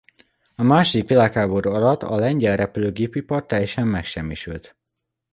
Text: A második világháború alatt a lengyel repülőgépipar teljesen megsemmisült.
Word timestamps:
A 0.55 0.63
második 0.63 1.07
világháború 1.07 1.71
alatt 1.71 2.03
a 2.03 2.15
lengyel 2.15 2.55
repülőgépipar 2.55 3.45
teljesen 3.45 3.87
megsemmisült. 3.87 4.75